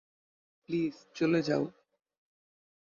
[0.69, 1.63] Please চলে যাও।